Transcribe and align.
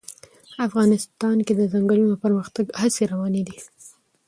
افغانستان 0.67 1.37
کې 1.45 1.53
د 1.55 1.61
ځنګلونه 1.73 2.15
د 2.19 2.21
پرمختګ 2.23 2.65
هڅې 2.81 3.03
روانې 3.11 3.41
دي. 3.47 3.57